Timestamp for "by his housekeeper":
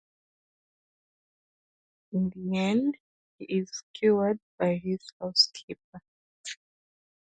4.57-6.01